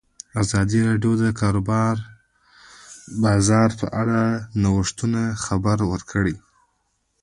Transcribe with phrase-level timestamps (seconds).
[0.41, 1.55] ازادي راډیو د د کار
[3.23, 6.35] بازار په اړه د نوښتونو خبر ورکړی.